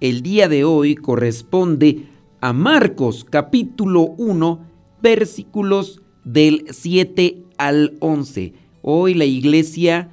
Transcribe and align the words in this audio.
el 0.00 0.22
día 0.22 0.48
de 0.48 0.64
hoy 0.64 0.94
corresponde 0.94 2.06
a 2.40 2.52
Marcos 2.52 3.24
capítulo 3.28 4.02
1 4.18 4.60
versículos 5.00 6.02
del 6.24 6.66
7 6.70 7.44
al 7.56 7.96
11. 8.00 8.52
Hoy 8.82 9.14
la 9.14 9.24
iglesia 9.24 10.10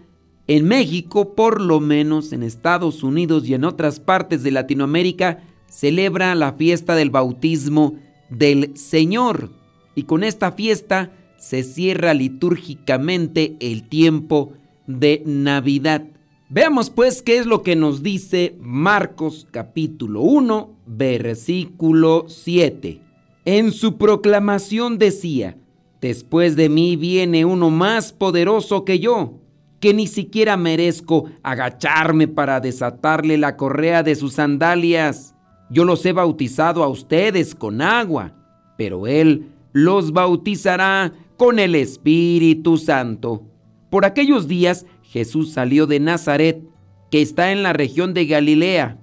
en 0.48 0.66
México, 0.66 1.36
por 1.36 1.62
lo 1.62 1.80
menos 1.80 2.34
en 2.34 2.44
Estados 2.44 3.04
Unidos 3.04 3.48
y 3.48 3.54
en 3.54 3.66
otras 3.66 4.00
partes 4.00 4.44
de 4.44 4.52
Latinoamérica, 4.52 5.44
celebra 5.68 6.36
la 6.36 6.54
fiesta 6.54 6.96
del 6.96 7.10
bautismo 7.10 7.96
del 8.30 8.76
Señor. 8.78 9.52
Y 9.96 10.04
con 10.04 10.24
esta 10.24 10.52
fiesta 10.52 11.12
se 11.38 11.64
cierra 11.64 12.14
litúrgicamente 12.14 13.56
el 13.60 13.88
tiempo 13.88 14.54
de 14.88 15.24
Navidad. 15.26 16.06
Veamos 16.54 16.92
pues 16.92 17.24
qué 17.24 17.40
es 17.40 17.48
lo 17.48 17.64
que 17.64 17.76
nos 17.76 18.04
dice 18.04 18.56
Marcos 18.60 19.48
capítulo 19.50 20.22
1, 20.22 20.70
versículo 20.86 22.26
7. 22.28 23.02
En 23.44 23.72
su 23.72 23.98
proclamación 23.98 25.00
decía, 25.00 25.58
Después 26.00 26.56
de 26.56 26.70
mí 26.70 26.96
viene 26.96 27.44
uno 27.44 27.72
más 27.72 28.14
poderoso 28.14 28.86
que 28.86 29.00
yo, 29.00 29.40
que 29.80 29.96
ni 29.96 30.06
siquiera 30.06 30.56
merezco 30.56 31.26
agacharme 31.42 32.28
para 32.28 32.60
desatarle 32.60 33.40
la 33.40 33.58
correa 33.58 34.04
de 34.04 34.14
sus 34.14 34.34
sandalias. 34.34 35.34
Yo 35.72 35.86
los 35.86 36.06
he 36.06 36.14
bautizado 36.14 36.84
a 36.84 36.88
ustedes 36.88 37.56
con 37.56 37.82
agua, 37.82 38.36
pero 38.78 39.08
Él 39.08 39.48
los 39.72 40.14
bautizará 40.14 41.14
con 41.36 41.58
el 41.58 41.74
Espíritu 41.74 42.78
Santo. 42.78 43.42
Por 43.90 44.06
aquellos 44.06 44.48
días 44.48 44.86
Jesús 45.14 45.52
salió 45.52 45.86
de 45.86 46.00
Nazaret, 46.00 46.64
que 47.12 47.22
está 47.22 47.52
en 47.52 47.62
la 47.62 47.72
región 47.72 48.16
de 48.16 48.26
Galilea, 48.26 48.98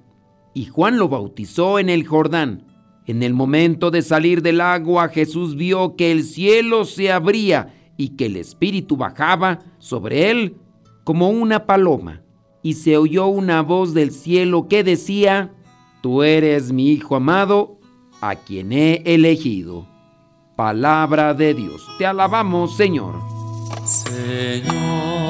y 0.53 0.65
Juan 0.65 0.99
lo 0.99 1.09
bautizó 1.09 1.79
en 1.79 1.89
el 1.89 2.05
Jordán. 2.05 2.67
En 3.07 3.23
el 3.23 3.33
momento 3.33 3.93
de 3.93 4.03
salir 4.03 4.43
del 4.43 4.61
agua, 4.61 5.09
Jesús 5.09 5.55
vio 5.55 5.95
que 5.95 6.11
el 6.11 6.25
cielo 6.25 6.85
se 6.85 7.13
abría 7.13 7.73
y 7.97 8.17
que 8.17 8.27
el 8.27 8.35
Espíritu 8.35 8.97
bajaba 8.97 9.61
sobre 9.79 10.33
él 10.33 10.57
como 11.05 11.31
una 11.31 11.65
paloma. 11.65 12.23
Y 12.61 12.73
se 12.75 12.97
oyó 12.97 13.29
una 13.29 13.63
voz 13.63 13.95
del 13.95 14.11
cielo 14.11 14.67
que 14.67 14.83
decía, 14.83 15.53
Tú 16.03 16.25
eres 16.25 16.73
mi 16.73 16.91
Hijo 16.91 17.15
amado, 17.15 17.79
a 18.21 18.35
quien 18.35 18.73
he 18.73 19.03
elegido. 19.05 19.87
Palabra 20.57 21.35
de 21.35 21.55
Dios. 21.55 21.87
Te 21.99 22.07
alabamos, 22.07 22.77
Señor. 22.77 23.15
Señor 23.85 25.30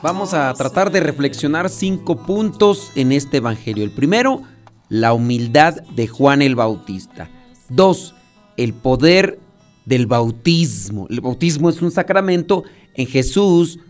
Vamos 0.00 0.32
a 0.32 0.54
tratar 0.54 0.92
de 0.92 1.00
reflexionar 1.00 1.68
cinco 1.68 2.24
puntos 2.24 2.92
en 2.94 3.10
este 3.10 3.38
Evangelio. 3.38 3.82
El 3.82 3.90
primero, 3.90 4.42
la 4.88 5.12
humildad 5.12 5.74
de 5.96 6.06
Juan 6.06 6.40
el 6.40 6.54
Bautista. 6.54 7.28
Dos, 7.68 8.14
el 8.56 8.74
poder 8.74 9.40
del 9.86 10.06
bautismo. 10.06 11.08
El 11.10 11.20
bautismo 11.20 11.68
es 11.68 11.82
un 11.82 11.90
sacramento. 11.90 12.62
En 12.94 13.08
Jesús, 13.08 13.80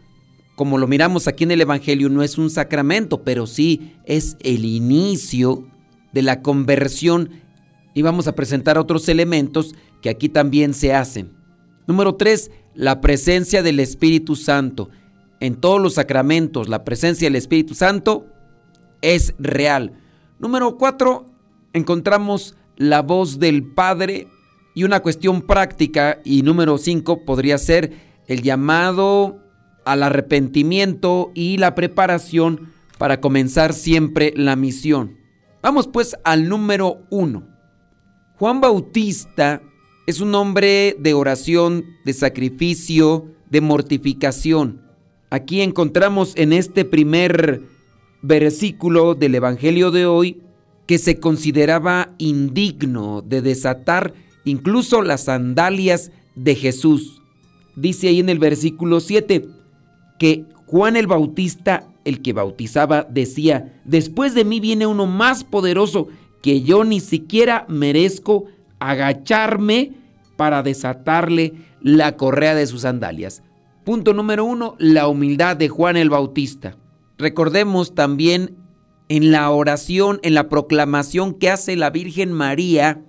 como 0.56 0.78
lo 0.78 0.86
miramos 0.86 1.28
aquí 1.28 1.44
en 1.44 1.50
el 1.50 1.60
Evangelio, 1.60 2.08
no 2.08 2.22
es 2.22 2.38
un 2.38 2.48
sacramento, 2.48 3.22
pero 3.22 3.46
sí 3.46 3.92
es 4.06 4.38
el 4.40 4.64
inicio 4.64 5.68
de 6.14 6.22
la 6.22 6.40
conversión. 6.40 7.32
Y 7.92 8.00
vamos 8.00 8.28
a 8.28 8.34
presentar 8.34 8.78
otros 8.78 9.10
elementos 9.10 9.74
que 10.00 10.08
aquí 10.08 10.30
también 10.30 10.72
se 10.72 10.94
hacen. 10.94 11.34
Número 11.86 12.14
tres, 12.14 12.50
la 12.74 13.02
presencia 13.02 13.62
del 13.62 13.78
Espíritu 13.78 14.36
Santo 14.36 14.88
en 15.40 15.56
todos 15.56 15.80
los 15.80 15.94
sacramentos 15.94 16.68
la 16.68 16.84
presencia 16.84 17.26
del 17.26 17.36
Espíritu 17.36 17.74
Santo 17.74 18.26
es 19.02 19.34
real. 19.38 19.92
Número 20.38 20.76
cuatro, 20.76 21.26
encontramos 21.72 22.56
la 22.76 23.02
voz 23.02 23.38
del 23.38 23.64
Padre 23.64 24.28
y 24.74 24.84
una 24.84 25.00
cuestión 25.00 25.42
práctica. 25.42 26.20
Y 26.24 26.42
número 26.42 26.78
cinco 26.78 27.24
podría 27.24 27.58
ser 27.58 27.92
el 28.26 28.42
llamado 28.42 29.40
al 29.84 30.02
arrepentimiento 30.02 31.32
y 31.34 31.56
la 31.56 31.74
preparación 31.74 32.72
para 32.98 33.20
comenzar 33.20 33.72
siempre 33.72 34.32
la 34.36 34.56
misión. 34.56 35.16
Vamos 35.62 35.88
pues 35.88 36.16
al 36.24 36.48
número 36.48 37.02
uno. 37.10 37.48
Juan 38.36 38.60
Bautista 38.60 39.62
es 40.06 40.20
un 40.20 40.34
hombre 40.34 40.96
de 40.98 41.14
oración, 41.14 41.84
de 42.04 42.12
sacrificio, 42.12 43.34
de 43.50 43.60
mortificación. 43.60 44.87
Aquí 45.30 45.60
encontramos 45.60 46.32
en 46.36 46.52
este 46.52 46.84
primer 46.84 47.62
versículo 48.22 49.14
del 49.14 49.34
Evangelio 49.34 49.90
de 49.90 50.06
hoy 50.06 50.40
que 50.86 50.98
se 50.98 51.20
consideraba 51.20 52.14
indigno 52.16 53.20
de 53.20 53.42
desatar 53.42 54.14
incluso 54.44 55.02
las 55.02 55.24
sandalias 55.24 56.10
de 56.34 56.54
Jesús. 56.54 57.20
Dice 57.76 58.08
ahí 58.08 58.20
en 58.20 58.30
el 58.30 58.38
versículo 58.38 59.00
7 59.00 59.46
que 60.18 60.46
Juan 60.66 60.96
el 60.96 61.06
Bautista, 61.06 61.86
el 62.04 62.22
que 62.22 62.32
bautizaba, 62.32 63.06
decía, 63.08 63.80
después 63.84 64.34
de 64.34 64.44
mí 64.44 64.60
viene 64.60 64.86
uno 64.86 65.04
más 65.06 65.44
poderoso 65.44 66.08
que 66.42 66.62
yo 66.62 66.84
ni 66.84 67.00
siquiera 67.00 67.66
merezco 67.68 68.46
agacharme 68.78 69.92
para 70.36 70.62
desatarle 70.62 71.52
la 71.82 72.16
correa 72.16 72.54
de 72.54 72.66
sus 72.66 72.82
sandalias. 72.82 73.42
Punto 73.88 74.12
número 74.12 74.44
uno, 74.44 74.76
la 74.78 75.08
humildad 75.08 75.56
de 75.56 75.70
Juan 75.70 75.96
el 75.96 76.10
Bautista. 76.10 76.76
Recordemos 77.16 77.94
también 77.94 78.54
en 79.08 79.30
la 79.32 79.50
oración, 79.50 80.20
en 80.22 80.34
la 80.34 80.50
proclamación 80.50 81.32
que 81.32 81.48
hace 81.48 81.74
la 81.74 81.88
Virgen 81.88 82.30
María 82.30 83.02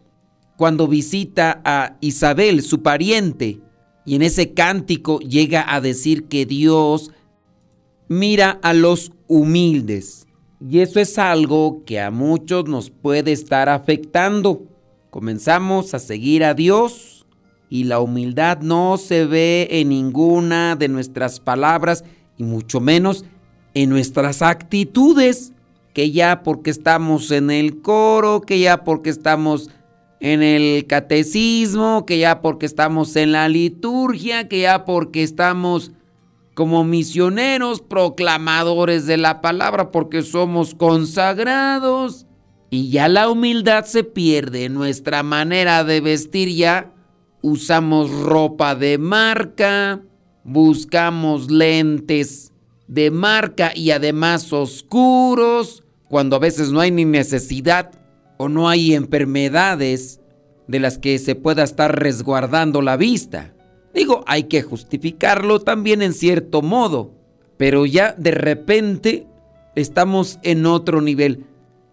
cuando 0.56 0.88
visita 0.88 1.62
a 1.66 1.98
Isabel, 2.00 2.62
su 2.62 2.82
pariente, 2.82 3.60
y 4.06 4.16
en 4.16 4.22
ese 4.22 4.54
cántico 4.54 5.20
llega 5.20 5.66
a 5.68 5.82
decir 5.82 6.30
que 6.30 6.46
Dios 6.46 7.12
mira 8.08 8.52
a 8.62 8.74
los 8.74 9.12
humildes. 9.28 10.28
Y 10.62 10.80
eso 10.80 11.02
es 11.02 11.18
algo 11.18 11.84
que 11.84 12.00
a 12.00 12.10
muchos 12.10 12.70
nos 12.70 12.90
puede 12.90 13.34
estar 13.34 13.68
afectando. 13.68 14.64
Comenzamos 15.10 15.94
a 15.94 16.00
seguir 16.00 16.46
a 16.46 16.54
Dios 16.54 17.19
y 17.70 17.84
la 17.84 18.00
humildad 18.00 18.60
no 18.62 18.98
se 18.98 19.26
ve 19.26 19.68
en 19.72 19.90
ninguna 19.90 20.76
de 20.76 20.88
nuestras 20.88 21.40
palabras 21.40 22.04
y 22.38 22.44
mucho 22.44 22.80
menos 22.80 23.26
en 23.74 23.90
nuestras 23.90 24.42
actitudes, 24.42 25.54
que 25.94 26.12
ya 26.12 26.42
porque 26.44 26.72
estamos 26.72 27.30
en 27.32 27.52
el 27.52 27.82
coro, 27.82 28.42
que 28.42 28.60
ya 28.60 28.84
porque 28.84 29.10
estamos 29.12 29.70
en 30.20 30.42
el 30.42 30.86
catecismo, 30.88 32.06
que 32.06 32.18
ya 32.18 32.42
porque 32.42 32.66
estamos 32.66 33.16
en 33.16 33.32
la 33.32 33.48
liturgia, 33.48 34.48
que 34.48 34.62
ya 34.62 34.86
porque 34.86 35.24
estamos 35.24 35.92
como 36.56 36.84
misioneros, 36.84 37.82
proclamadores 37.82 39.06
de 39.06 39.18
la 39.18 39.42
palabra, 39.42 39.92
porque 39.92 40.24
somos 40.24 40.76
consagrados. 40.76 42.26
Y 42.70 42.90
ya 42.90 43.08
la 43.08 43.30
humildad 43.30 43.86
se 43.86 44.04
pierde, 44.04 44.70
nuestra 44.70 45.24
manera 45.24 45.84
de 45.84 46.02
vestir 46.02 46.50
ya 46.50 46.92
usamos 47.42 48.12
ropa 48.12 48.76
de 48.76 48.98
marca, 48.98 50.02
buscamos 50.44 51.50
lentes 51.50 52.52
de 52.88 53.12
marca 53.12 53.72
y 53.76 53.92
además 53.92 54.52
oscuros, 54.52 55.84
cuando 56.10 56.36
a 56.36 56.40
veces 56.40 56.72
no 56.72 56.80
hay 56.80 56.92
ni 56.92 57.06
necesidad 57.06 57.92
o 58.38 58.50
no 58.50 58.68
hay 58.68 58.94
enfermedades 58.94 60.20
de 60.68 60.80
las 60.80 60.98
que 60.98 61.20
se 61.20 61.36
pueda 61.36 61.64
estar 61.64 62.00
resguardando 62.00 62.82
la 62.82 62.98
vista. 62.98 63.54
Digo, 63.94 64.24
hay 64.28 64.44
que 64.44 64.62
justificarlo 64.62 65.60
también 65.60 66.02
en 66.02 66.14
cierto 66.14 66.62
modo, 66.62 67.12
pero 67.58 67.86
ya 67.86 68.14
de 68.18 68.32
repente 68.32 69.28
estamos 69.76 70.40
en 70.44 70.66
otro 70.66 71.02
nivel. 71.02 71.46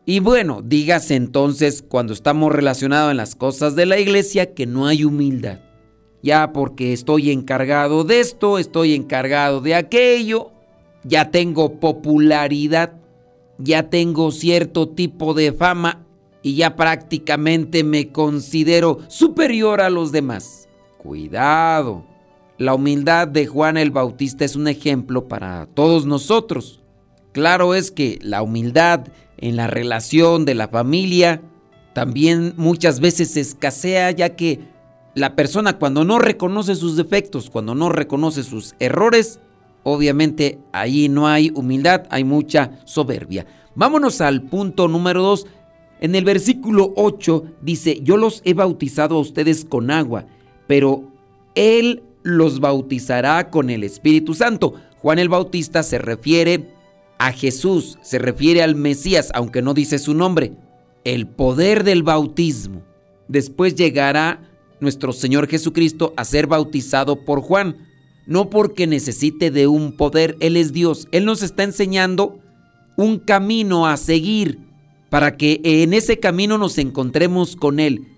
Y 0.09 0.21
bueno, 0.21 0.63
dígase 0.63 1.17
entonces 1.17 1.83
cuando 1.83 2.13
estamos 2.13 2.53
relacionados 2.53 3.11
en 3.11 3.17
las 3.17 3.35
cosas 3.35 3.75
de 3.75 3.87
la 3.87 3.99
iglesia 3.99 4.55
que 4.55 4.65
no 4.65 4.87
hay 4.87 5.03
humildad. 5.03 5.59
Ya 6.23 6.53
porque 6.53 6.93
estoy 6.93 7.33
encargado 7.33 8.05
de 8.05 8.21
esto, 8.21 8.59
estoy 8.59 8.95
encargado 8.95 9.61
de 9.61 9.75
aquello, 9.75 10.53
ya 11.03 11.33
tengo 11.33 11.81
popularidad, 11.81 12.93
ya 13.59 13.91
tengo 13.91 14.31
cierto 14.31 14.89
tipo 14.89 15.35
de 15.35 15.53
fama 15.53 16.07
y 16.41 16.55
ya 16.55 16.77
prácticamente 16.77 17.83
me 17.83 18.13
considero 18.13 19.01
superior 19.09 19.81
a 19.81 19.91
los 19.91 20.13
demás. 20.13 20.69
Cuidado. 20.99 22.05
La 22.59 22.75
humildad 22.75 23.27
de 23.27 23.47
Juan 23.49 23.77
el 23.77 23.91
Bautista 23.91 24.45
es 24.45 24.55
un 24.55 24.69
ejemplo 24.69 25.27
para 25.27 25.67
todos 25.75 26.07
nosotros. 26.07 26.81
Claro 27.33 27.75
es 27.75 27.91
que 27.91 28.19
la 28.23 28.43
humildad 28.43 29.09
en 29.39 29.57
la 29.57 29.67
relación 29.67 30.45
de 30.45 30.55
la 30.55 30.69
familia 30.69 31.43
también 31.97 32.53
muchas 32.59 33.01
veces 33.01 33.39
escasea 33.39 34.11
ya 34.11 34.37
que 34.37 34.61
la 35.15 35.35
persona 35.35 35.79
cuando 35.79 36.05
no 36.05 36.19
reconoce 36.19 36.75
sus 36.75 36.95
defectos, 36.95 37.49
cuando 37.49 37.75
no 37.75 37.89
reconoce 37.89 38.43
sus 38.43 38.75
errores, 38.79 39.41
obviamente 39.83 40.59
ahí 40.73 41.09
no 41.09 41.27
hay 41.27 41.51
humildad, 41.55 42.03
hay 42.11 42.23
mucha 42.23 42.73
soberbia. 42.85 43.47
Vámonos 43.75 44.21
al 44.21 44.43
punto 44.43 44.89
número 44.89 45.23
2. 45.23 45.47
En 46.01 46.15
el 46.15 46.27
versículo 46.27 46.93
8 46.97 47.45
dice, 47.63 48.01
yo 48.03 48.19
los 48.19 48.43
he 48.45 48.53
bautizado 48.53 49.17
a 49.17 49.21
ustedes 49.21 49.65
con 49.65 49.91
agua, 49.91 50.27
pero 50.67 51.11
Él 51.55 52.03
los 52.23 52.61
bautizará 52.61 53.49
con 53.49 53.71
el 53.71 53.85
Espíritu 53.85 54.35
Santo. 54.35 54.75
Juan 54.99 55.19
el 55.19 55.31
Bautista 55.31 55.83
se 55.83 55.97
refiere 55.97 56.76
a 57.19 57.33
Jesús, 57.33 57.99
se 58.03 58.19
refiere 58.19 58.63
al 58.63 58.75
Mesías, 58.75 59.31
aunque 59.35 59.63
no 59.63 59.75
dice 59.75 59.99
su 59.99 60.15
nombre. 60.15 60.53
El 61.05 61.27
poder 61.27 61.85
del 61.85 62.03
bautismo. 62.03 62.83
Después 63.29 63.75
llegará 63.75 64.41
nuestro 64.81 65.13
Señor 65.13 65.49
Jesucristo 65.49 66.13
a 66.17 66.25
ser 66.25 66.47
bautizado 66.47 67.25
por 67.25 67.41
Juan. 67.41 67.77
No 68.27 68.51
porque 68.51 68.87
necesite 68.87 69.51
de 69.51 69.67
un 69.67 69.97
poder, 69.97 70.37
Él 70.41 70.57
es 70.57 70.73
Dios. 70.73 71.09
Él 71.13 71.25
nos 71.25 71.43
está 71.43 71.63
enseñando 71.63 72.41
un 72.97 73.19
camino 73.19 73.87
a 73.87 73.97
seguir 73.97 74.59
para 75.11 75.37
que 75.37 75.61
en 75.63 75.95
ese 75.95 76.19
camino 76.19 76.59
nos 76.59 76.79
encontremos 76.79 77.57
con 77.57 77.79
Él. 77.79 78.09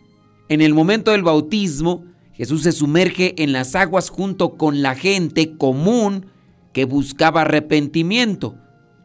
En 0.48 0.62
el 0.62 0.72
momento 0.72 1.10
del 1.10 1.22
bautismo, 1.22 2.04
Jesús 2.32 2.62
se 2.62 2.72
sumerge 2.72 3.34
en 3.42 3.52
las 3.52 3.74
aguas 3.74 4.08
junto 4.08 4.56
con 4.56 4.80
la 4.80 4.94
gente 4.94 5.56
común 5.56 6.26
que 6.72 6.84
buscaba 6.84 7.42
arrepentimiento. 7.42 8.56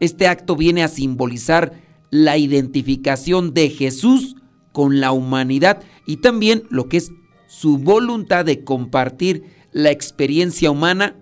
Este 0.03 0.27
acto 0.27 0.57
viene 0.57 0.83
a 0.83 0.89
simbolizar 0.89 1.81
la 2.11 2.38
identificación 2.38 3.53
de 3.53 3.69
Jesús 3.69 4.35
con 4.73 5.00
la 5.00 5.13
humanidad 5.13 5.81
y 6.05 6.17
también 6.17 6.63
lo 6.69 6.89
que 6.89 6.97
es 6.97 7.13
su 7.47 7.77
voluntad 7.77 8.44
de 8.44 8.65
compartir 8.65 9.44
la 9.71 9.91
experiencia 9.91 10.69
humana, 10.71 11.15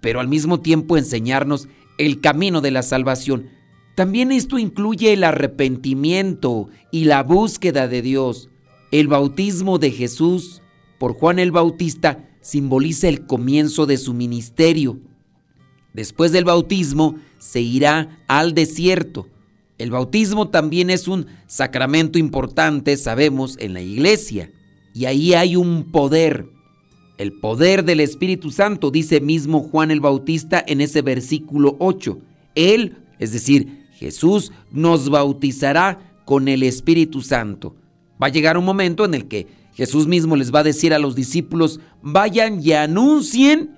pero 0.00 0.18
al 0.18 0.26
mismo 0.26 0.58
tiempo 0.58 0.96
enseñarnos 0.96 1.68
el 1.98 2.20
camino 2.20 2.60
de 2.62 2.72
la 2.72 2.82
salvación. 2.82 3.48
También 3.94 4.32
esto 4.32 4.58
incluye 4.58 5.12
el 5.12 5.22
arrepentimiento 5.22 6.68
y 6.90 7.04
la 7.04 7.22
búsqueda 7.22 7.86
de 7.86 8.02
Dios. 8.02 8.50
El 8.90 9.06
bautismo 9.06 9.78
de 9.78 9.92
Jesús 9.92 10.62
por 10.98 11.12
Juan 11.14 11.38
el 11.38 11.52
Bautista 11.52 12.28
simboliza 12.40 13.06
el 13.06 13.24
comienzo 13.24 13.86
de 13.86 13.98
su 13.98 14.14
ministerio. 14.14 14.98
Después 15.96 16.30
del 16.30 16.44
bautismo 16.44 17.16
se 17.38 17.62
irá 17.62 18.18
al 18.28 18.52
desierto. 18.52 19.28
El 19.78 19.90
bautismo 19.90 20.48
también 20.48 20.90
es 20.90 21.08
un 21.08 21.26
sacramento 21.46 22.18
importante, 22.18 22.98
sabemos, 22.98 23.56
en 23.60 23.72
la 23.72 23.80
iglesia. 23.80 24.50
Y 24.92 25.06
ahí 25.06 25.32
hay 25.32 25.56
un 25.56 25.90
poder. 25.90 26.48
El 27.16 27.32
poder 27.32 27.82
del 27.82 28.00
Espíritu 28.00 28.50
Santo, 28.50 28.90
dice 28.90 29.22
mismo 29.22 29.60
Juan 29.60 29.90
el 29.90 30.00
Bautista 30.00 30.62
en 30.66 30.82
ese 30.82 31.00
versículo 31.00 31.76
8. 31.78 32.18
Él, 32.54 32.98
es 33.18 33.32
decir, 33.32 33.86
Jesús, 33.94 34.52
nos 34.70 35.08
bautizará 35.08 36.20
con 36.26 36.48
el 36.48 36.62
Espíritu 36.62 37.22
Santo. 37.22 37.74
Va 38.22 38.26
a 38.26 38.30
llegar 38.30 38.58
un 38.58 38.66
momento 38.66 39.06
en 39.06 39.14
el 39.14 39.28
que 39.28 39.46
Jesús 39.72 40.06
mismo 40.06 40.36
les 40.36 40.54
va 40.54 40.58
a 40.58 40.64
decir 40.64 40.92
a 40.92 40.98
los 40.98 41.14
discípulos, 41.14 41.80
vayan 42.02 42.62
y 42.62 42.72
anuncien 42.72 43.75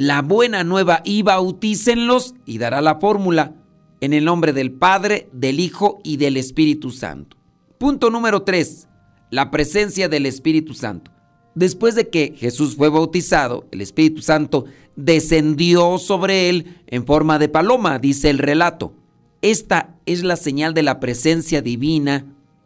la 0.00 0.22
buena 0.22 0.64
nueva 0.64 1.02
y 1.04 1.20
bautícenlos 1.20 2.34
y 2.46 2.56
dará 2.56 2.80
la 2.80 2.94
fórmula 3.00 3.52
en 4.00 4.14
el 4.14 4.24
nombre 4.24 4.54
del 4.54 4.72
Padre, 4.72 5.28
del 5.34 5.60
Hijo 5.60 6.00
y 6.02 6.16
del 6.16 6.38
Espíritu 6.38 6.90
Santo. 6.90 7.36
Punto 7.76 8.08
número 8.08 8.40
3. 8.40 8.88
La 9.30 9.50
presencia 9.50 10.08
del 10.08 10.24
Espíritu 10.24 10.72
Santo. 10.72 11.10
Después 11.54 11.96
de 11.96 12.08
que 12.08 12.34
Jesús 12.34 12.76
fue 12.76 12.88
bautizado, 12.88 13.68
el 13.72 13.82
Espíritu 13.82 14.22
Santo 14.22 14.64
descendió 14.96 15.98
sobre 15.98 16.48
él 16.48 16.78
en 16.86 17.04
forma 17.04 17.38
de 17.38 17.50
paloma, 17.50 17.98
dice 17.98 18.30
el 18.30 18.38
relato. 18.38 18.94
Esta 19.42 19.96
es 20.06 20.24
la 20.24 20.36
señal 20.36 20.72
de 20.72 20.82
la 20.82 20.98
presencia 20.98 21.60
divina 21.60 22.24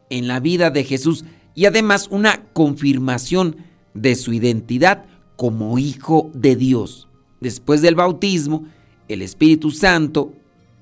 en 0.08 0.28
la 0.28 0.38
vida 0.38 0.70
de 0.70 0.84
Jesús 0.84 1.25
y 1.56 1.64
además 1.64 2.06
una 2.12 2.44
confirmación 2.52 3.56
de 3.92 4.14
su 4.14 4.32
identidad 4.32 5.06
como 5.35 5.80
hijo 5.80 6.30
de 6.32 6.54
Dios 6.54 7.09
después 7.41 7.83
del 7.83 7.95
bautismo, 7.95 8.67
el 9.09 9.23
Espíritu 9.23 9.71
Santo 9.71 10.33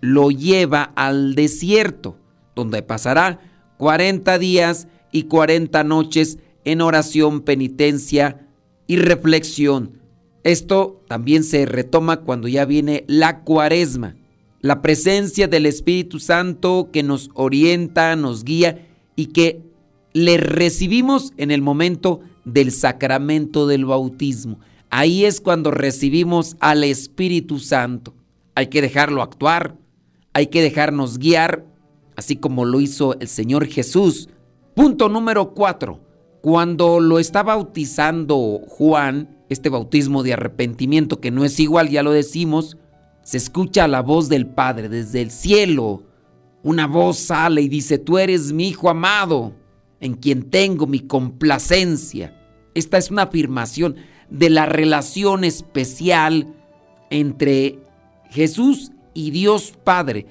lo 0.01 0.31
lleva 0.31 0.93
al 0.97 1.35
desierto, 1.35 2.17
donde 2.55 2.83
pasará 2.83 3.41
40 3.79 4.39
días 4.39 4.89
y 5.11 5.25
40 5.25 5.85
noches 5.85 6.39
en 6.65 6.81
oración, 6.81 7.41
penitencia 7.41 8.47
y 8.87 8.97
reflexión. 8.97 9.99
Esto 10.45 11.01
también 11.09 11.45
se 11.45 11.67
retoma 11.67 12.19
cuando 12.19 12.49
ya 12.49 12.65
viene 12.65 13.05
la 13.07 13.41
cuaresma, 13.41 14.17
la 14.61 14.83
presencia 14.83 15.49
del 15.49 15.67
Espíritu 15.67 16.19
Santo 16.19 16.91
que 16.93 17.03
nos 17.03 17.31
orienta, 17.35 18.15
nos 18.17 18.45
guía 18.45 18.87
y 19.17 19.27
que 19.27 19.63
le 20.13 20.37
recibimos 20.37 21.33
en 21.37 21.51
el 21.51 21.63
momento 21.63 22.21
del 22.45 22.73
sacramento 22.73 23.67
del 23.67 23.85
bautismo. 23.85 24.59
Ahí 24.95 25.25
es 25.25 25.41
cuando 25.41 25.71
recibimos 25.71 26.55
al 26.61 26.85
Espíritu 26.85 27.59
Santo. 27.61 28.13
Hay 28.55 28.67
que 28.67 28.83
dejarlo 28.83 29.23
actuar, 29.23 29.79
hay 30.35 30.49
que 30.49 30.61
dejarnos 30.61 31.19
guiar, 31.19 31.65
así 32.15 32.37
como 32.37 32.67
lo 32.67 32.79
hizo 32.79 33.19
el 33.19 33.29
Señor 33.29 33.67
Jesús. 33.69 34.29
Punto 34.75 35.09
número 35.09 35.55
cuatro. 35.55 35.99
Cuando 36.43 37.01
lo 37.01 37.19
está 37.19 37.43
bautizando 37.43 38.61
Juan, 38.69 39.35
este 39.49 39.71
bautismo 39.71 40.23
de 40.23 40.35
arrepentimiento 40.35 41.21
que 41.21 41.31
no 41.31 41.47
es 41.47 41.59
igual, 41.59 41.89
ya 41.89 42.03
lo 42.03 42.11
decimos, 42.11 42.77
se 43.23 43.39
escucha 43.39 43.89
la 43.89 44.03
voz 44.03 44.29
del 44.29 44.47
Padre 44.47 44.91
desde 44.91 45.23
el 45.23 45.31
cielo. 45.31 46.03
Una 46.63 46.87
voz 46.87 47.17
sale 47.17 47.63
y 47.63 47.69
dice, 47.69 47.97
tú 47.97 48.19
eres 48.19 48.53
mi 48.53 48.69
Hijo 48.69 48.91
amado, 48.91 49.55
en 50.01 50.13
quien 50.13 50.51
tengo 50.51 50.87
mi 50.87 51.01
complacencia. 51.01 52.39
Esta 52.75 52.99
es 52.99 53.11
una 53.11 53.23
afirmación 53.23 53.97
de 54.33 54.49
la 54.49 54.65
relación 54.65 55.45
especial 55.45 56.55
entre 57.11 57.79
Jesús 58.31 58.91
y 59.12 59.31
Dios 59.31 59.75
Padre. 59.85 60.27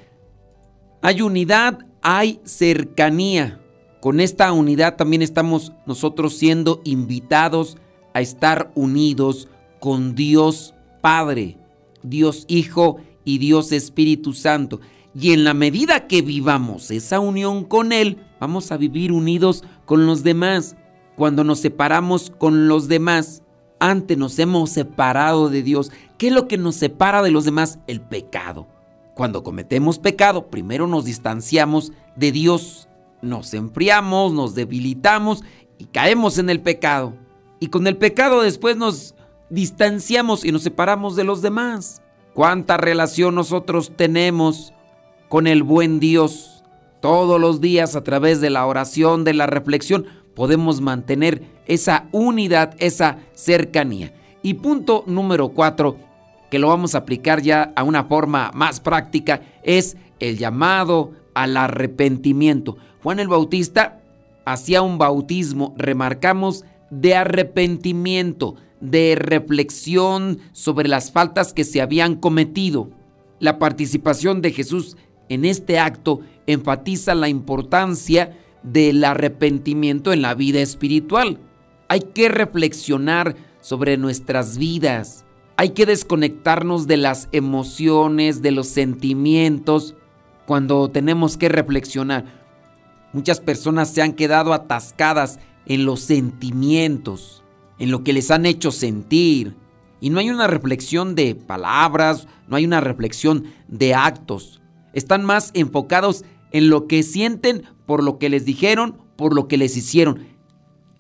Hay 1.04 1.22
unidad, 1.22 1.86
hay 2.02 2.40
cercanía. 2.44 3.62
Con 4.02 4.20
esta 4.20 4.52
unidad 4.52 4.96
también 4.96 5.22
estamos 5.22 5.74
nosotros 5.86 6.36
siendo 6.36 6.82
invitados 6.84 7.78
a 8.14 8.22
estar 8.22 8.72
unidos 8.74 9.48
con 9.80 10.16
Dios 10.16 10.74
Padre, 11.02 11.58
Dios 12.02 12.46
Hijo 12.48 12.98
y 13.24 13.38
Dios 13.38 13.72
Espíritu 13.72 14.34
Santo. 14.34 14.82
Y 15.14 15.34
en 15.34 15.44
la 15.44 15.54
medida 15.54 16.08
que 16.08 16.24
vivamos 16.24 16.90
esa 16.90 17.20
unión 17.20 17.66
con 17.66 17.92
Él, 17.92 18.18
vamos 18.40 18.72
a 18.72 18.78
vivir 18.78 19.12
unidos 19.12 19.64
con 19.86 20.08
los 20.08 20.24
demás. 20.24 20.76
cuando 21.18 21.44
nos 21.44 21.60
separamos 21.60 22.32
con 22.32 22.68
los 22.68 22.88
demás, 22.88 23.44
antes 23.82 24.16
nos 24.16 24.38
hemos 24.38 24.70
separado 24.70 25.50
de 25.50 25.64
Dios. 25.64 25.92
¿Qué 26.18 26.28
es 26.28 26.34
lo 26.34 26.48
que 26.48 26.58
nos 26.58 26.76
separa 26.76 27.24
de 27.24 27.32
los 27.32 27.46
demás? 27.46 27.80
El 27.88 28.00
pecado. 28.00 28.68
Cuando 29.16 29.44
cometemos 29.44 29.98
pecado, 29.98 30.48
primero 30.48 30.86
nos 30.88 31.04
distanciamos 31.04 31.92
de 32.16 32.32
Dios, 32.32 32.88
nos 33.24 33.54
enfriamos, 33.56 34.34
nos 34.34 34.54
debilitamos 34.54 35.44
y 35.80 35.86
caemos 35.86 36.38
en 36.38 36.52
el 36.52 36.62
pecado. 36.62 37.14
Y 37.60 37.68
con 37.68 37.88
el 37.88 37.98
pecado 37.98 38.42
después 38.42 38.78
nos 38.78 39.16
distanciamos 39.50 40.46
y 40.46 40.52
nos 40.52 40.62
separamos 40.62 41.16
de 41.16 41.24
los 41.24 41.42
demás. 41.42 42.04
¿Cuánta 42.36 42.78
relación 42.78 43.34
nosotros 43.34 43.94
tenemos 43.96 44.74
con 45.28 45.48
el 45.48 45.64
buen 45.64 46.00
Dios? 46.00 46.64
Todos 47.02 47.42
los 47.42 47.62
días 47.62 47.96
a 47.96 48.04
través 48.04 48.42
de 48.42 48.52
la 48.52 48.68
oración, 48.68 49.24
de 49.24 49.34
la 49.34 49.48
reflexión, 49.48 50.06
podemos 50.36 50.82
mantener 50.82 51.44
esa 51.66 52.08
unidad, 52.12 52.76
esa 52.80 53.20
cercanía. 53.34 54.14
Y 54.44 54.56
punto 54.56 55.04
número 55.08 55.50
cuatro, 55.50 55.98
que 56.50 56.60
lo 56.60 56.68
vamos 56.68 56.96
a 56.96 57.00
aplicar 57.00 57.42
ya 57.42 57.72
a 57.76 57.84
una 57.84 58.06
forma 58.06 58.52
más 58.54 58.80
práctica, 58.80 59.42
es 59.64 59.98
el 60.20 60.38
llamado 60.38 61.12
al 61.34 61.56
arrepentimiento. 61.58 62.78
Juan 63.04 63.20
el 63.20 63.28
Bautista 63.28 64.02
hacía 64.46 64.82
un 64.82 64.98
bautismo, 64.98 65.74
remarcamos, 65.78 66.66
de 66.90 67.16
arrepentimiento, 67.16 68.56
de 68.82 69.16
reflexión 69.18 70.40
sobre 70.52 70.90
las 70.90 71.12
faltas 71.12 71.54
que 71.54 71.64
se 71.64 71.82
habían 71.82 72.16
cometido. 72.16 72.90
La 73.40 73.60
participación 73.60 74.42
de 74.42 74.52
Jesús 74.52 74.98
en 75.30 75.46
este 75.46 75.80
acto 75.80 76.20
enfatiza 76.48 77.16
la 77.16 77.30
importancia 77.30 78.38
del 78.64 79.04
arrepentimiento 79.04 80.14
en 80.14 80.22
la 80.22 80.34
vida 80.34 80.62
espiritual. 80.62 81.40
Hay 81.88 82.02
que 82.02 82.30
reflexionar 82.30 83.36
sobre 83.60 83.98
nuestras 83.98 84.58
vidas. 84.58 85.26
Hay 85.58 85.70
que 85.70 85.86
desconectarnos 85.86 86.88
de 86.88 86.98
las 86.98 87.30
emociones, 87.32 88.42
de 88.42 88.52
los 88.52 88.68
sentimientos, 88.68 89.96
cuando 90.46 90.90
tenemos 90.90 91.38
que 91.38 91.50
reflexionar. 91.50 92.26
Muchas 93.14 93.40
personas 93.40 93.90
se 93.90 94.02
han 94.02 94.14
quedado 94.14 94.54
atascadas 94.54 95.40
en 95.66 95.86
los 95.86 96.02
sentimientos, 96.02 97.44
en 97.78 97.92
lo 97.92 98.04
que 98.04 98.14
les 98.14 98.32
han 98.32 98.46
hecho 98.46 98.72
sentir. 98.72 99.56
Y 100.00 100.10
no 100.10 100.20
hay 100.20 100.30
una 100.30 100.48
reflexión 100.48 101.14
de 101.14 101.36
palabras, 101.36 102.28
no 102.48 102.56
hay 102.56 102.66
una 102.66 102.82
reflexión 102.82 103.46
de 103.68 103.94
actos. 103.94 104.62
Están 104.94 105.24
más 105.24 105.52
enfocados 105.54 106.26
en 106.52 106.70
lo 106.70 106.88
que 106.88 107.04
sienten 107.04 107.64
por 107.92 108.06
lo 108.06 108.20
que 108.20 108.30
les 108.30 108.46
dijeron, 108.46 108.96
por 109.18 109.36
lo 109.36 109.50
que 109.50 109.58
les 109.58 109.76
hicieron. 109.76 110.26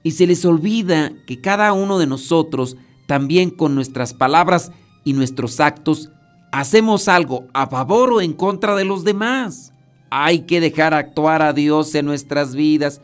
Y 0.03 0.11
se 0.11 0.27
les 0.27 0.43
olvida 0.43 1.13
que 1.25 1.39
cada 1.39 1.71
uno 1.71 1.99
de 1.99 2.05
nosotros, 2.05 2.75
también 3.07 3.49
con 3.49 3.75
nuestras 3.75 4.13
palabras 4.13 4.73
y 5.05 5.13
nuestros 5.13 5.61
actos, 5.61 6.09
hacemos 6.51 7.07
algo 7.07 7.47
a 7.53 7.67
favor 7.67 8.11
o 8.11 8.19
en 8.19 8.33
contra 8.33 8.75
de 8.75 8.83
los 8.83 9.05
demás. 9.05 9.71
Hay 10.09 10.39
que 10.39 10.59
dejar 10.59 10.93
actuar 10.93 11.41
a 11.41 11.53
Dios 11.53 11.95
en 11.95 12.07
nuestras 12.07 12.55
vidas. 12.55 12.99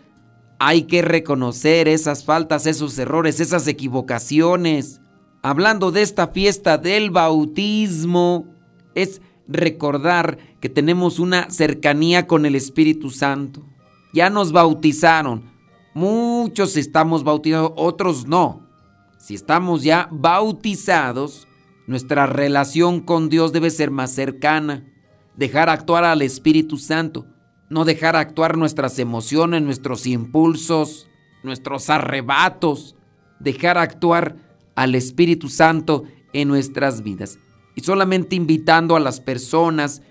Hay 0.60 0.82
que 0.82 1.02
reconocer 1.02 1.88
esas 1.88 2.26
faltas, 2.26 2.66
esos 2.66 3.00
errores, 3.00 3.40
esas 3.40 3.70
equivocaciones. 3.70 5.00
Hablando 5.44 5.92
de 5.94 6.02
esta 6.02 6.28
fiesta 6.28 6.78
del 6.78 7.10
bautismo, 7.10 8.48
es 8.96 9.22
recordar 9.48 10.40
que 10.60 10.68
tenemos 10.68 11.20
una 11.20 11.50
cercanía 11.50 12.28
con 12.28 12.46
el 12.46 12.56
Espíritu 12.56 13.12
Santo. 13.12 13.64
Ya 14.14 14.30
nos 14.30 14.52
bautizaron. 14.52 15.44
Muchos 15.94 16.78
estamos 16.78 17.24
bautizados, 17.24 17.72
otros 17.76 18.28
no. 18.28 18.68
Si 19.18 19.36
estamos 19.36 19.84
ya 19.84 20.08
bautizados, 20.12 21.48
nuestra 21.88 22.28
relación 22.28 23.00
con 23.00 23.30
Dios 23.30 23.52
debe 23.52 23.70
ser 23.70 23.92
más 23.92 24.12
cercana. 24.12 24.86
Dejar 25.36 25.70
actuar 25.70 26.04
al 26.04 26.22
Espíritu 26.22 26.78
Santo. 26.78 27.26
No 27.70 27.84
dejar 27.84 28.16
actuar 28.16 28.58
nuestras 28.58 29.00
emociones, 29.00 29.62
nuestros 29.62 30.08
impulsos, 30.08 31.10
nuestros 31.44 31.90
arrebatos. 31.90 32.96
Dejar 33.40 33.78
actuar 33.78 34.38
al 34.76 34.96
Espíritu 34.96 35.50
Santo 35.50 36.04
en 36.34 36.48
nuestras 36.48 37.04
vidas 37.04 37.40
y 37.78 37.82
solamente 37.82 38.36
invitando 38.36 38.96
a 38.96 39.00
las 39.00 39.22
personas 39.22 40.02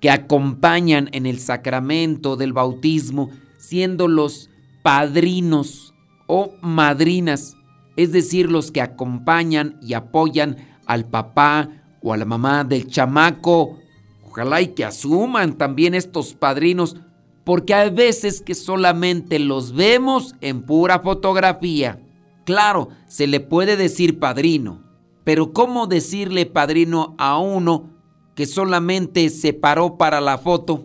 que 0.00 0.10
acompañan 0.10 1.08
en 1.12 1.26
el 1.26 1.38
sacramento 1.38 2.36
del 2.36 2.52
bautismo, 2.52 3.30
siendo 3.56 4.08
los 4.08 4.50
padrinos 4.82 5.94
o 6.26 6.54
madrinas, 6.60 7.56
es 7.96 8.12
decir, 8.12 8.50
los 8.50 8.70
que 8.70 8.80
acompañan 8.80 9.78
y 9.82 9.94
apoyan 9.94 10.56
al 10.86 11.04
papá 11.04 11.68
o 12.00 12.12
a 12.12 12.16
la 12.16 12.24
mamá 12.24 12.64
del 12.64 12.86
chamaco. 12.86 13.78
Ojalá 14.24 14.60
y 14.60 14.68
que 14.68 14.84
asuman 14.84 15.54
también 15.54 15.94
estos 15.94 16.34
padrinos, 16.34 16.96
porque 17.44 17.74
hay 17.74 17.90
veces 17.90 18.40
que 18.40 18.54
solamente 18.54 19.38
los 19.38 19.72
vemos 19.72 20.34
en 20.40 20.62
pura 20.62 21.00
fotografía. 21.00 22.00
Claro, 22.44 22.90
se 23.08 23.26
le 23.26 23.40
puede 23.40 23.76
decir 23.76 24.18
padrino, 24.18 24.82
pero 25.24 25.52
¿cómo 25.52 25.86
decirle 25.86 26.46
padrino 26.46 27.16
a 27.18 27.38
uno 27.38 27.97
que 28.38 28.46
solamente 28.46 29.30
se 29.30 29.52
paró 29.52 29.98
para 29.98 30.20
la 30.20 30.38
foto, 30.38 30.84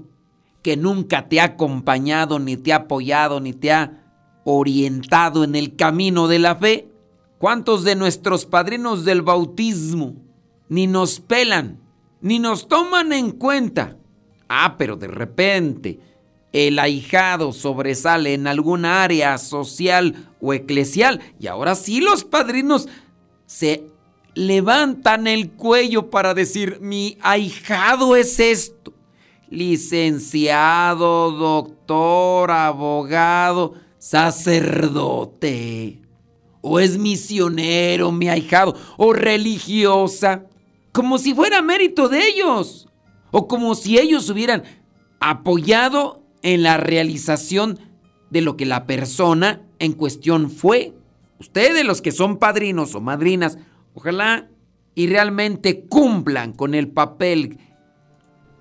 que 0.63 0.75
nunca 0.75 1.29
te 1.29 1.39
ha 1.39 1.43
acompañado, 1.43 2.39
ni 2.39 2.57
te 2.57 2.73
ha 2.73 2.77
apoyado, 2.77 3.39
ni 3.39 3.53
te 3.53 3.71
ha 3.71 4.01
orientado 4.43 5.43
en 5.43 5.55
el 5.55 5.75
camino 5.75 6.27
de 6.27 6.39
la 6.39 6.55
fe? 6.55 6.87
¿Cuántos 7.37 7.83
de 7.83 7.95
nuestros 7.95 8.47
padrinos 8.47 9.05
del 9.05 9.21
bautismo 9.21 10.15
ni 10.67 10.87
nos 10.87 11.19
pelan, 11.19 11.79
ni 12.21 12.39
nos 12.39 12.67
toman 12.67 13.13
en 13.13 13.29
cuenta? 13.29 13.97
Ah, 14.49 14.73
pero 14.75 14.95
de 14.95 15.09
repente 15.09 15.99
el 16.53 16.79
ahijado 16.79 17.53
sobresale 17.53 18.33
en 18.33 18.47
alguna 18.47 19.03
área 19.03 19.37
social 19.37 20.31
o 20.41 20.55
eclesial 20.55 21.21
y 21.39 21.45
ahora 21.45 21.75
sí 21.75 22.01
los 22.01 22.23
padrinos 22.23 22.89
se 23.45 23.92
levantan 24.35 25.27
el 25.27 25.51
cuello 25.51 26.09
para 26.09 26.33
decir, 26.33 26.79
mi 26.81 27.17
ahijado 27.21 28.15
es 28.15 28.39
esto. 28.39 28.93
Licenciado, 29.49 31.31
doctor, 31.31 32.51
abogado, 32.51 33.75
sacerdote. 33.99 36.01
O 36.61 36.79
es 36.79 36.97
misionero, 36.97 38.11
mi 38.11 38.29
ahijado, 38.29 38.75
o 38.97 39.13
religiosa. 39.13 40.45
Como 40.91 41.17
si 41.17 41.33
fuera 41.33 41.61
mérito 41.61 42.09
de 42.09 42.27
ellos. 42.27 42.87
O 43.31 43.47
como 43.47 43.75
si 43.75 43.99
ellos 43.99 44.29
hubieran 44.29 44.63
apoyado 45.19 46.23
en 46.41 46.63
la 46.63 46.77
realización 46.77 47.79
de 48.29 48.41
lo 48.41 48.57
que 48.57 48.65
la 48.65 48.85
persona 48.85 49.61
en 49.79 49.93
cuestión 49.93 50.49
fue. 50.49 50.93
Ustedes 51.39 51.85
los 51.85 52.01
que 52.01 52.11
son 52.11 52.37
padrinos 52.37 52.95
o 52.95 53.01
madrinas, 53.01 53.57
Ojalá 53.93 54.49
y 54.95 55.07
realmente 55.07 55.85
cumplan 55.85 56.53
con 56.53 56.75
el 56.75 56.89
papel 56.89 57.59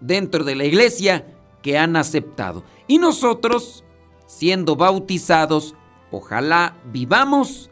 dentro 0.01 0.45
de 0.45 0.57
la 0.57 0.65
iglesia 0.65 1.27
que 1.63 1.79
han 1.79 1.97
aceptado. 1.97 2.65
Y 2.87 2.99
nosotros, 2.99 3.85
siendo 4.27 4.77
bautizados, 4.77 5.75
ojalá 6.11 6.77
vivamos 6.93 7.71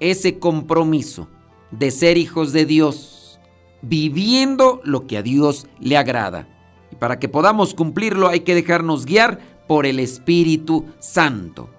ese 0.00 0.38
compromiso 0.38 1.28
de 1.70 1.90
ser 1.90 2.16
hijos 2.18 2.52
de 2.52 2.66
Dios, 2.66 3.40
viviendo 3.82 4.80
lo 4.84 5.06
que 5.06 5.18
a 5.18 5.22
Dios 5.22 5.66
le 5.80 5.96
agrada. 5.96 6.48
Y 6.90 6.96
para 6.96 7.18
que 7.18 7.28
podamos 7.28 7.74
cumplirlo 7.74 8.28
hay 8.28 8.40
que 8.40 8.54
dejarnos 8.54 9.06
guiar 9.06 9.40
por 9.66 9.86
el 9.86 9.98
Espíritu 9.98 10.86
Santo. 10.98 11.70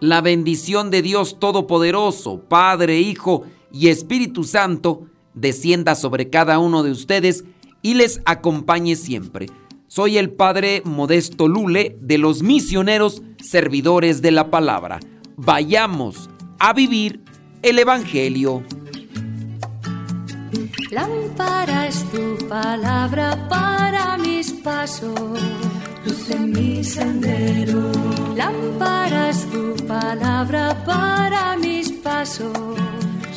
La 0.00 0.20
bendición 0.20 0.90
de 0.90 1.02
Dios 1.02 1.40
Todopoderoso, 1.40 2.40
Padre, 2.48 3.00
Hijo 3.00 3.44
y 3.72 3.88
Espíritu 3.88 4.44
Santo 4.44 5.06
descienda 5.34 5.94
sobre 5.94 6.30
cada 6.30 6.58
uno 6.58 6.82
de 6.82 6.90
ustedes 6.90 7.44
y 7.82 7.94
les 7.94 8.20
acompañe 8.24 8.96
siempre. 8.96 9.46
Soy 9.86 10.18
el 10.18 10.30
Padre 10.30 10.82
Modesto 10.84 11.48
Lule 11.48 11.96
de 12.00 12.18
los 12.18 12.42
misioneros 12.42 13.22
servidores 13.42 14.20
de 14.20 14.32
la 14.32 14.50
palabra. 14.50 15.00
Vayamos 15.36 16.28
a 16.58 16.72
vivir 16.72 17.22
el 17.62 17.78
Evangelio. 17.78 18.62
Lámpara 20.90 21.86
es 21.86 22.04
tu 22.10 22.36
palabra 22.48 23.48
para 23.48 24.18
mis 24.18 24.52
pasos, 24.52 25.38
luz 26.04 26.30
en 26.30 26.50
mi 26.50 26.82
sendero. 26.82 27.92
Lámpara 28.36 29.30
es 29.30 29.48
tu 29.50 29.74
palabra 29.86 30.82
para 30.84 31.56
mis 31.58 31.92
pasos 31.92 32.52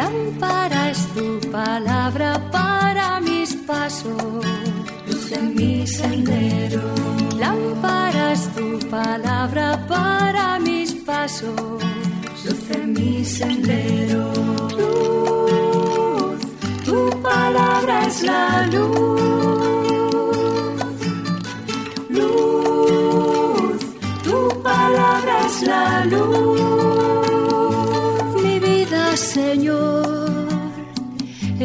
Lámpara 0.00 0.90
es 0.92 1.06
tu 1.14 1.38
palabra 1.50 2.30
para 2.50 3.20
mis 3.20 3.54
pasos, 3.68 4.46
luz 5.06 5.32
en 5.32 5.54
mi 5.54 5.86
sendero. 5.86 6.80
Lámpara 7.38 8.32
es 8.32 8.48
tu 8.54 8.78
palabra 8.88 9.66
para 9.86 10.58
mis 10.58 10.94
pasos, 11.08 11.82
luz 12.44 12.70
en 12.70 12.94
mi 12.94 13.22
sendero. 13.22 14.32
Luz, 14.78 16.40
tu 16.86 16.98
palabra 17.20 18.06
es 18.06 18.22
la 18.22 18.66
luz. 18.68 19.49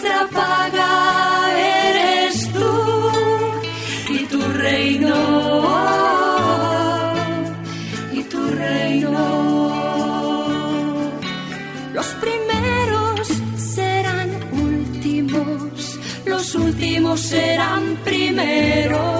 nuestra 0.00 0.28
paga 0.28 1.50
eres 1.58 2.52
tú 2.52 4.12
y 4.12 4.18
tu 4.26 4.40
reino, 4.40 5.14
y 8.12 8.22
tu 8.22 8.50
reino. 8.50 9.12
Los 11.92 12.06
primeros 12.24 13.28
serán 13.56 14.30
últimos, 14.52 15.98
los 16.24 16.54
últimos 16.54 17.20
serán 17.20 17.98
primeros. 18.04 19.19